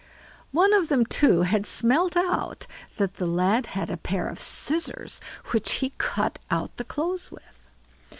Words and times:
One 0.51 0.73
of 0.73 0.89
them, 0.89 1.05
too, 1.05 1.43
had 1.43 1.67
smelt 1.67 2.17
out 2.17 2.65
that 2.97 3.17
the 3.17 3.27
lad 3.27 3.67
had 3.77 3.91
a 3.91 3.97
pair 3.97 4.29
of 4.29 4.41
scissors 4.41 5.21
which 5.51 5.73
he 5.73 5.93
cut 5.99 6.39
out 6.49 6.75
the 6.77 6.83
clothes 6.83 7.31
with. 7.31 7.69